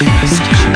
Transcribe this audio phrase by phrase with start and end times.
[0.00, 0.69] Just.